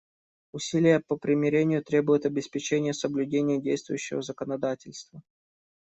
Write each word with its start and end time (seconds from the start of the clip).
Усилия 0.51 0.99
по 0.99 1.15
примирению 1.15 1.83
требуют 1.83 2.25
обеспечения 2.25 2.91
соблюдения 2.91 3.61
действующего 3.61 4.23
законодательства. 4.23 5.21